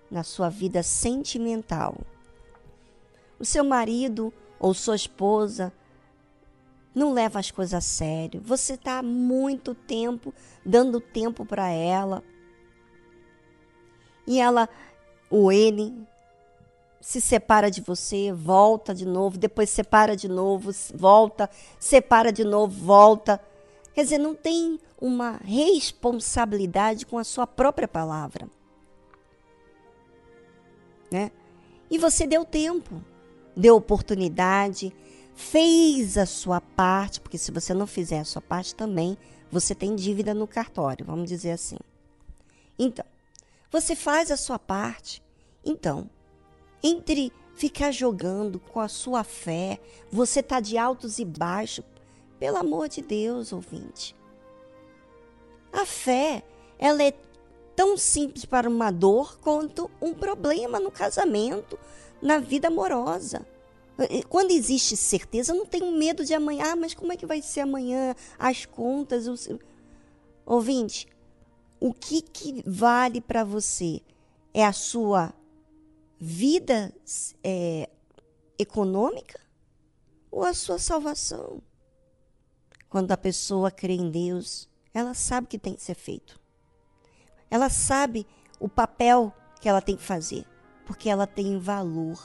[0.10, 1.98] na sua vida sentimental
[3.40, 5.72] o seu marido ou sua esposa
[6.94, 8.42] não leva as coisas a sério.
[8.42, 10.34] Você está muito tempo
[10.66, 12.24] dando tempo para ela.
[14.26, 14.68] E ela
[15.30, 15.94] ou ele
[17.00, 21.50] se separa de você, volta de novo, depois separa de novo, volta,
[21.80, 23.40] separa de novo, volta.
[23.94, 28.50] Quer dizer, não tem uma responsabilidade com a sua própria palavra.
[31.12, 31.32] Né?
[31.90, 33.02] E você deu tempo
[33.58, 34.94] deu oportunidade,
[35.36, 39.18] fez a sua parte, porque se você não fizer a sua parte também,
[39.52, 41.78] você tem dívida no cartório, vamos dizer assim.
[42.78, 43.06] Então,
[43.72, 45.24] você faz a sua parte.
[45.66, 46.10] Então,
[46.84, 49.80] entre ficar jogando com a sua fé,
[50.12, 51.84] você tá de altos e baixos,
[52.40, 54.16] pelo amor de Deus, ouvinte.
[55.74, 56.44] A fé,
[56.78, 57.14] ela é
[57.76, 61.78] tão simples para uma dor quanto um problema no casamento,
[62.22, 63.46] na vida amorosa.
[64.30, 66.72] Quando existe certeza, eu não tenho medo de amanhã.
[66.72, 68.16] Ah, mas como é que vai ser amanhã?
[68.38, 69.28] As contas.
[69.28, 69.50] Os...
[70.46, 71.08] Ouvinte,
[71.80, 74.02] o que, que vale para você?
[74.54, 75.34] É a sua
[76.20, 76.94] vida
[77.44, 77.90] é,
[78.58, 79.40] econômica
[80.32, 81.62] ou a sua salvação?
[82.90, 86.40] Quando a pessoa crê em Deus, ela sabe o que tem que ser feito.
[87.50, 88.26] Ela sabe
[88.60, 90.46] o papel que ela tem que fazer,
[90.88, 92.18] porque ela tem valor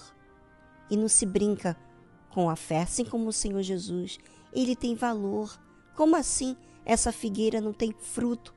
[0.88, 1.76] e não se brinca
[2.30, 4.18] com a fé, assim como o Senhor Jesus,
[4.52, 5.60] ele tem valor.
[5.96, 8.54] Como assim essa figueira não tem fruto?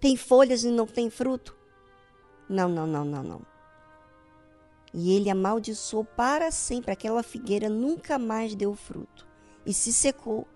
[0.00, 1.56] Tem folhas e não tem fruto?
[2.48, 3.42] Não, não, não, não, não.
[4.94, 6.92] E ele amaldiçoou para sempre.
[6.92, 9.26] Aquela figueira nunca mais deu fruto
[9.66, 10.46] e se secou.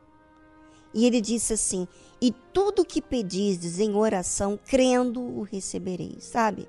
[0.95, 1.89] E ele disse assim:
[2.21, 6.25] E tudo que pedizes em oração, crendo, o recebereis.
[6.25, 6.69] Sabe?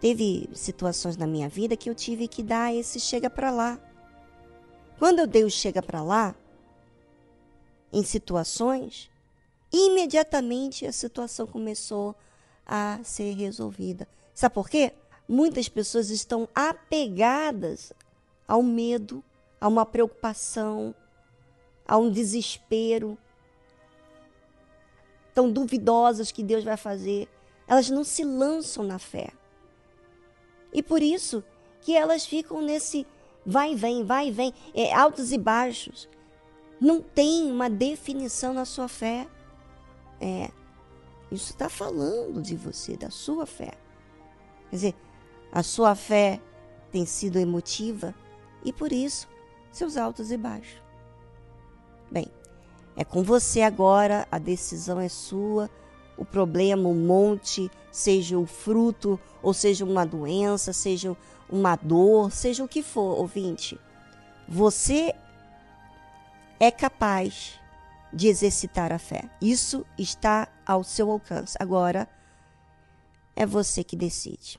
[0.00, 3.80] Teve situações na minha vida que eu tive que dar esse chega para lá.
[4.98, 6.34] Quando eu dei o chega para lá,
[7.92, 9.10] em situações,
[9.72, 12.14] imediatamente a situação começou
[12.66, 14.06] a ser resolvida.
[14.34, 14.92] Sabe por quê?
[15.28, 17.92] Muitas pessoas estão apegadas
[18.46, 19.22] ao medo,
[19.60, 20.94] a uma preocupação,
[21.86, 23.16] a um desespero,
[25.34, 27.28] tão duvidosas que Deus vai fazer.
[27.66, 29.32] Elas não se lançam na fé.
[30.74, 31.42] E por isso
[31.80, 33.06] que elas ficam nesse
[33.46, 36.08] vai e vem, vai e vem, é, altos e baixos.
[36.80, 39.28] Não tem uma definição na sua fé.
[40.20, 40.50] É,
[41.30, 43.72] isso está falando de você, da sua fé.
[44.68, 44.94] Quer dizer,
[45.52, 46.40] a sua fé
[46.90, 48.14] tem sido emotiva
[48.64, 49.28] e por isso
[49.70, 50.82] seus altos e baixos.
[52.10, 52.26] Bem,
[52.96, 55.68] é com você agora, a decisão é sua
[56.16, 61.16] o problema, o monte, seja o fruto, ou seja uma doença, seja
[61.48, 63.78] uma dor, seja o que for, ouvinte.
[64.48, 65.14] Você
[66.58, 67.58] é capaz
[68.12, 69.28] de exercitar a fé.
[69.40, 71.56] Isso está ao seu alcance.
[71.60, 72.08] Agora
[73.34, 74.58] é você que decide.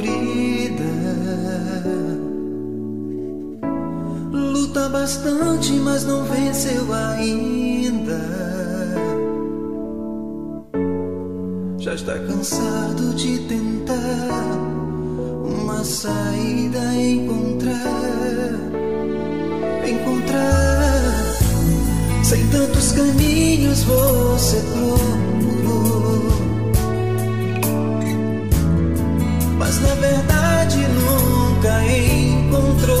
[0.00, 0.84] Sofrida,
[4.32, 8.20] luta bastante, mas não venceu ainda.
[11.78, 14.28] Já está cansado de tentar
[15.44, 18.54] uma saída encontrar,
[19.86, 20.60] encontrar.
[22.22, 25.29] Sem tantos caminhos você procurou.
[29.70, 32.98] Mas na verdade nunca encontrou.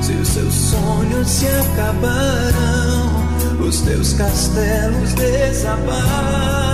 [0.00, 3.10] Se os seus sonhos se acabaram,
[3.66, 6.71] os teus castelos desabaram.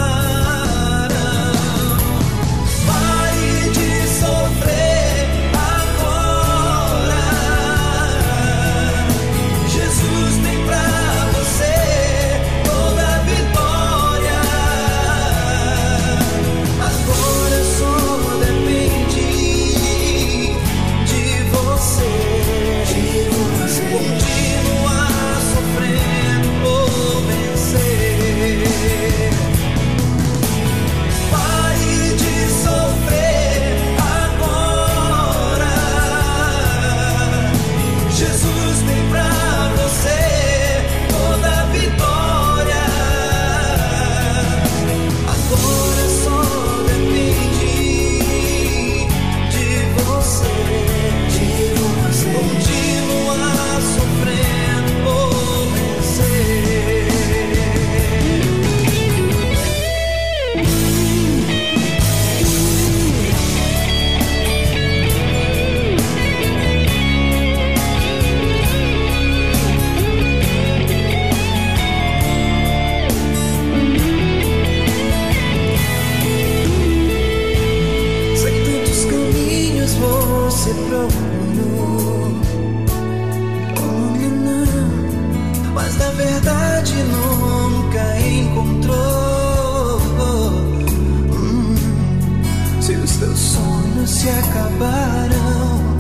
[94.30, 95.98] Acabaram,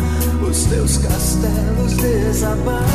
[0.48, 2.88] os teus castelos desabaram.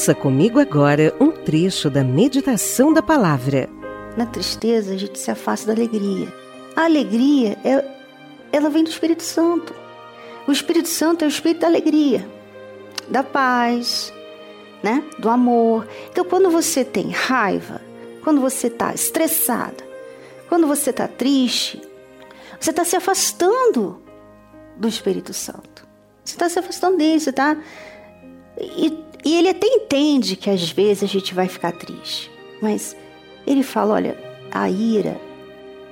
[0.00, 3.68] Ouça comigo agora um trecho da meditação da palavra.
[4.16, 6.32] Na tristeza, a gente se afasta da alegria.
[6.74, 7.84] A alegria, é,
[8.50, 9.74] ela vem do Espírito Santo.
[10.48, 12.26] O Espírito Santo é o Espírito da alegria,
[13.10, 14.10] da paz,
[14.82, 15.04] né?
[15.18, 15.86] do amor.
[16.10, 17.82] Então, quando você tem raiva,
[18.24, 19.84] quando você está estressada,
[20.48, 21.78] quando você está triste,
[22.58, 24.00] você está se afastando
[24.78, 25.86] do Espírito Santo.
[26.24, 27.54] Você está se afastando dele, você está.
[28.58, 32.30] E, e ele até entende que às vezes a gente vai ficar triste,
[32.60, 32.96] mas
[33.46, 34.16] ele fala: olha,
[34.50, 35.20] a ira,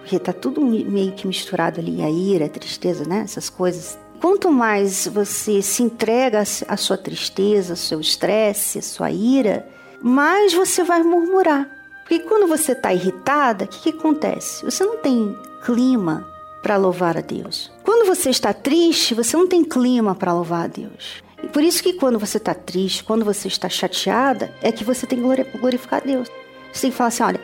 [0.01, 3.23] porque está tudo meio que misturado ali, a ira, a tristeza, né?
[3.25, 9.13] Essas coisas Quanto mais você se entrega à sua tristeza, ao seu estresse, à sua
[9.13, 9.69] ira,
[10.03, 11.69] mais você vai murmurar.
[12.01, 14.65] Porque quando você está irritada, o que, que acontece?
[14.65, 16.27] Você não tem clima
[16.63, 17.71] para louvar a Deus.
[17.85, 21.23] Quando você está triste, você não tem clima para louvar a Deus.
[21.43, 25.07] E por isso que quando você está triste, quando você está chateada, é que você
[25.07, 26.29] tem que glorificar a Deus.
[26.73, 27.41] Você tem que falar assim: olha,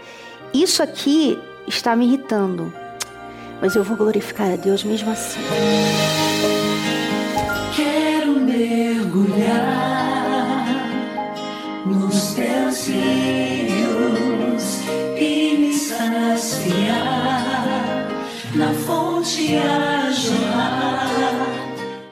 [0.52, 2.72] isso aqui está me irritando,
[3.60, 5.40] mas eu vou glorificar a Deus mesmo assim
[9.04, 9.64] mergulhar
[11.86, 14.80] nos teus rios
[15.18, 16.44] e me saciar
[18.54, 21.10] na fonte a jorrar.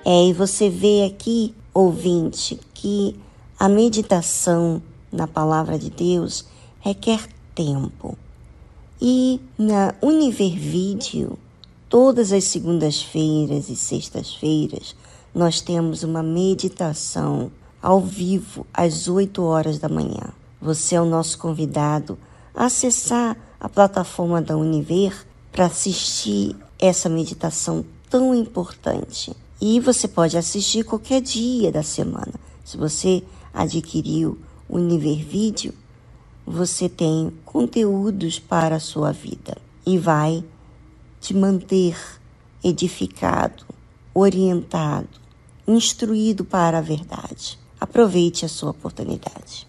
[0.04, 3.18] É, e você vê aqui, ouvinte, que
[3.58, 6.44] a meditação na palavra de Deus
[6.80, 8.16] requer tempo.
[9.00, 11.38] E na Univer Vídeo,
[11.88, 14.94] todas as segundas-feiras e sextas-feiras,
[15.34, 17.50] nós temos uma meditação
[17.80, 20.32] ao vivo às 8 horas da manhã.
[20.60, 22.16] Você é o nosso convidado
[22.54, 29.34] a acessar a plataforma da Univer para assistir essa meditação tão importante.
[29.64, 32.34] E você pode assistir qualquer dia da semana.
[32.64, 33.22] Se você
[33.54, 34.36] adquiriu
[34.68, 35.72] o Univer Vídeo,
[36.44, 39.56] você tem conteúdos para a sua vida
[39.86, 40.42] e vai
[41.20, 41.96] te manter
[42.64, 43.64] edificado,
[44.12, 45.22] orientado
[45.64, 47.56] instruído para a verdade.
[47.78, 49.64] Aproveite a sua oportunidade.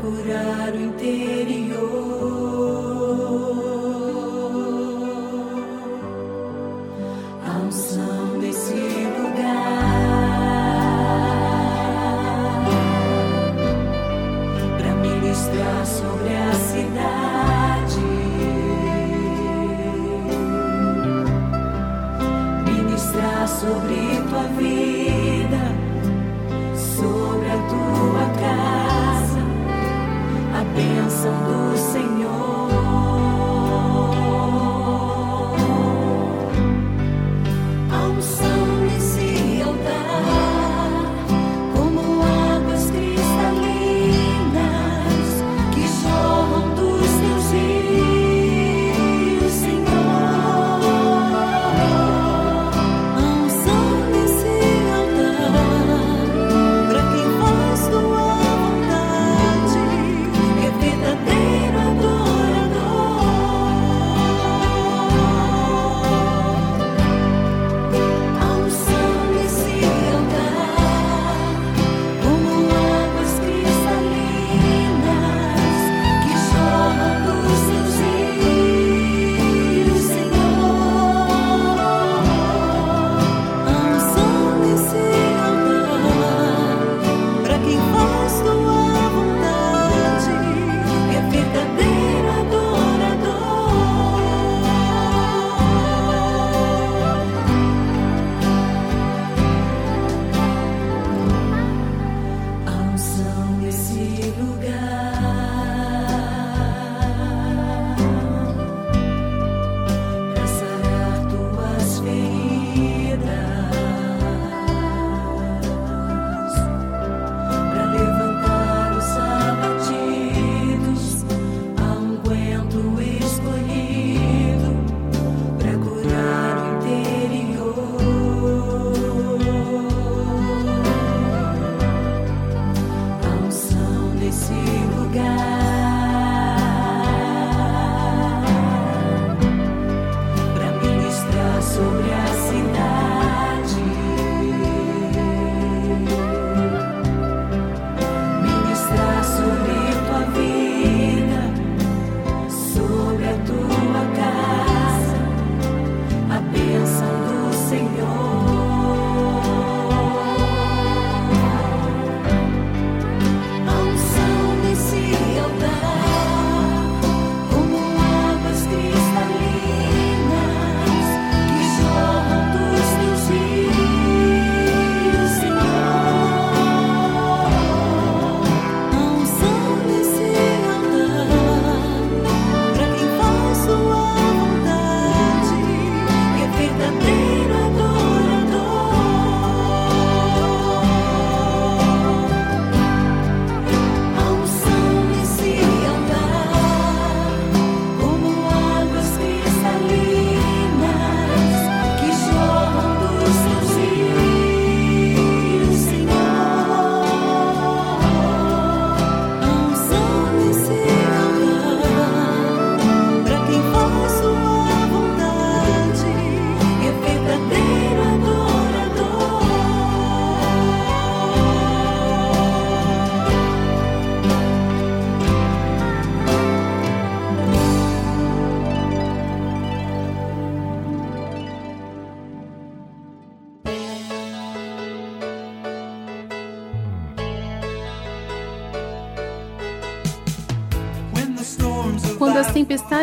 [0.00, 2.39] curar o interior.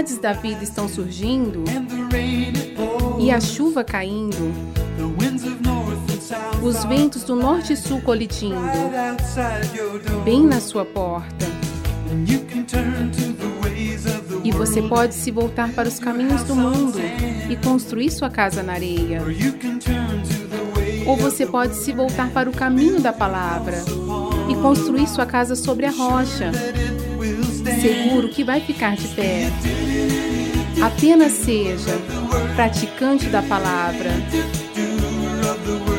[0.07, 1.63] tempestades da vida estão surgindo
[3.19, 4.53] e a chuva caindo,
[6.63, 8.55] os ventos do norte e sul colidindo,
[10.23, 11.45] bem na sua porta.
[14.43, 16.99] E você pode se voltar para os caminhos do mundo
[17.49, 19.21] e construir sua casa na areia.
[21.05, 23.83] Ou você pode se voltar para o caminho da palavra
[24.49, 26.51] e construir sua casa sobre a rocha,
[27.81, 29.51] seguro que vai ficar de pé.
[30.81, 31.91] Apenas seja
[32.55, 34.11] praticante da palavra.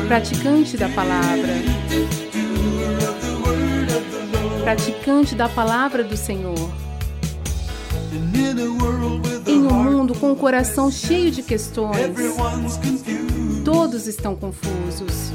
[0.07, 1.53] Praticante da palavra.
[4.63, 6.71] Praticante da palavra do Senhor.
[9.45, 12.15] Em um mundo com o coração cheio de questões,
[13.65, 15.31] todos estão confusos,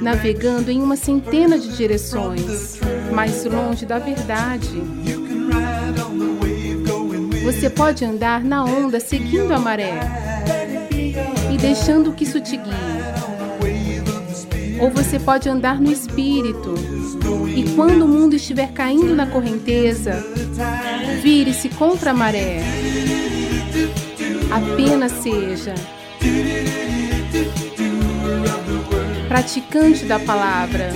[0.00, 2.80] navegando em uma centena de direções,
[3.12, 4.82] mais longe da verdade.
[7.44, 10.00] Você pode andar na onda seguindo a maré
[11.52, 12.72] e deixando que isso te guie.
[14.80, 16.74] Ou você pode andar no espírito
[17.54, 20.24] e quando o mundo estiver caindo na correnteza,
[21.22, 22.62] vire-se contra a maré.
[24.50, 25.74] Apenas seja
[29.28, 30.90] praticante da palavra.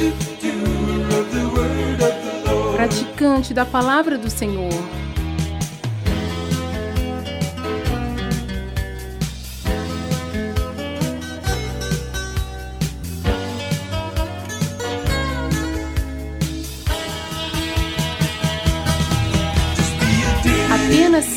[2.75, 4.98] Praticante da palavra do Senhor.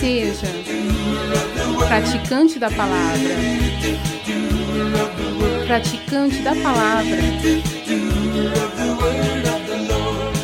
[0.01, 0.47] Seja
[1.87, 3.35] praticante da palavra.
[5.67, 7.17] Praticante da palavra.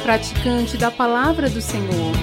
[0.04, 2.14] Praticante da palavra do Senhor.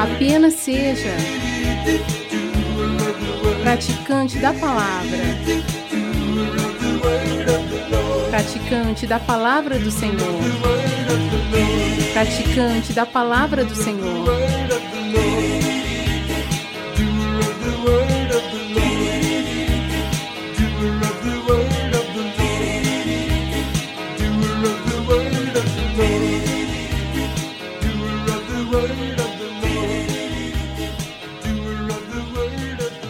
[0.00, 1.14] Apenas seja
[3.62, 5.77] praticante da palavra.
[8.30, 10.18] Praticante da palavra do Senhor.
[12.12, 14.26] Praticante da palavra do Senhor.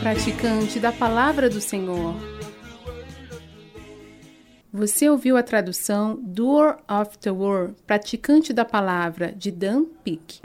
[0.00, 2.37] Praticante da palavra do Senhor.
[4.78, 10.40] Você ouviu a tradução Doer of the Word, praticante da palavra, de Dan Peake.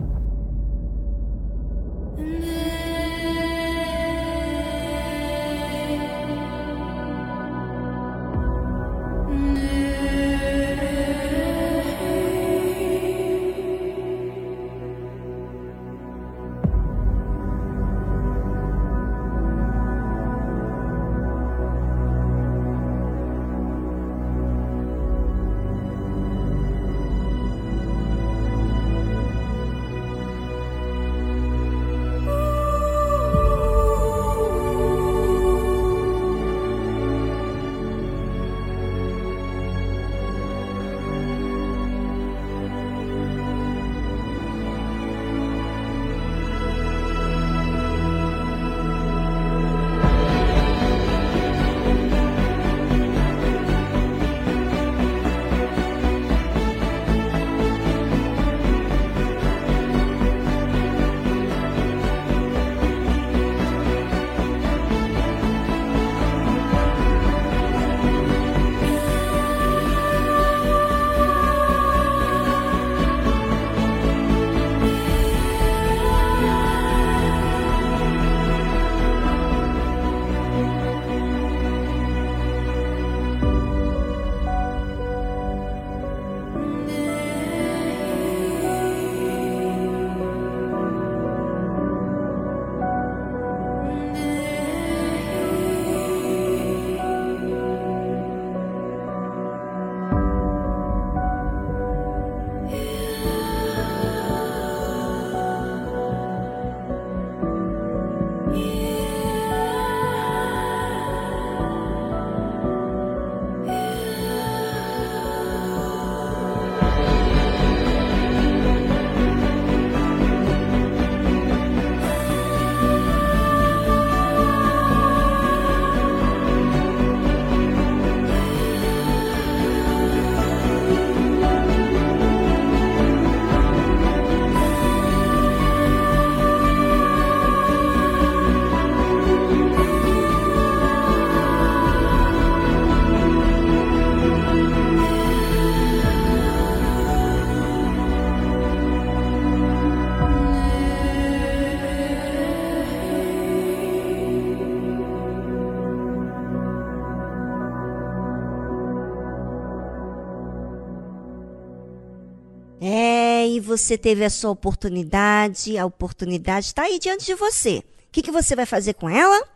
[163.53, 167.83] E você teve a sua oportunidade, a oportunidade está aí diante de você.
[168.07, 169.47] O que, que você vai fazer com ela?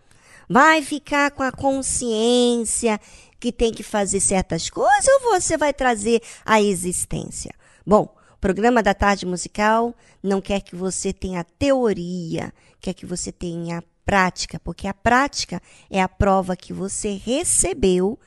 [0.47, 3.01] Vai ficar com a consciência
[3.39, 7.51] que tem que fazer certas coisas ou você vai trazer a existência?
[7.83, 13.31] Bom, O programa da tarde musical não quer que você tenha teoria, quer que você
[13.31, 15.59] tenha prática, porque a prática
[15.89, 18.17] é a prova que você recebeu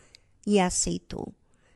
[0.45, 1.33] e aceitou.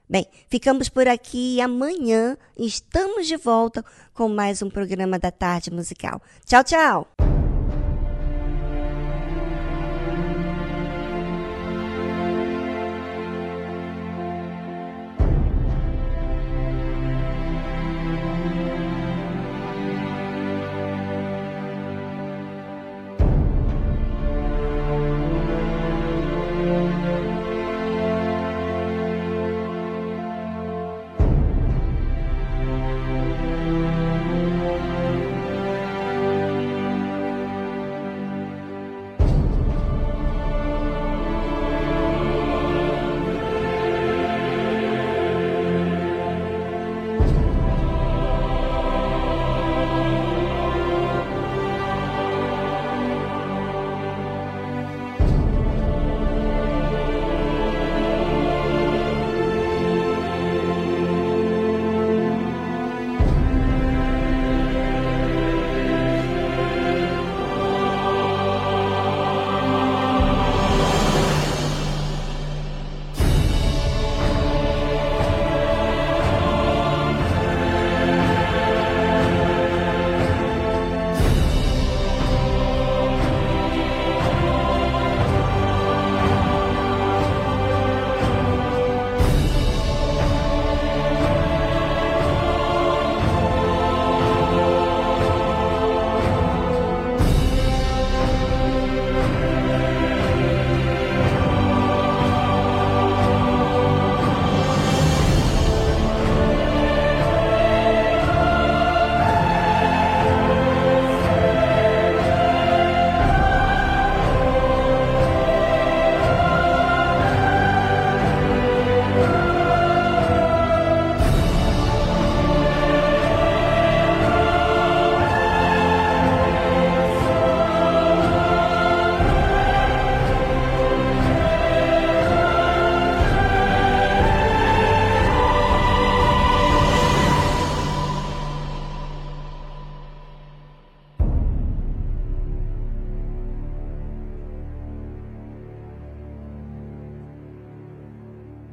[0.08, 5.70] Bem, ficamos por aqui e amanhã estamos de volta com mais um programa da tarde
[5.70, 6.20] musical.
[6.44, 7.43] Tchau, tchau!